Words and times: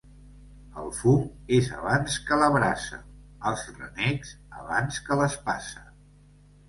El 0.83 0.87
fum 0.99 1.27
és 1.57 1.67
abans 1.81 2.15
que 2.29 2.39
la 2.43 2.49
brasa; 2.57 3.01
els 3.51 3.67
renecs, 3.77 4.35
abans 4.63 4.99
que 5.11 5.19
l'espasa. 5.21 5.85